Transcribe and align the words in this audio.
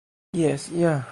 Jes 0.33 0.69
ja... 0.73 0.95